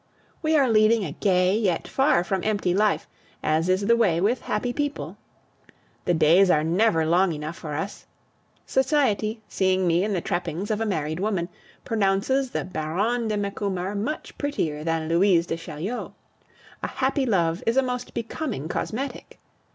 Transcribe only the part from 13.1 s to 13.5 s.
de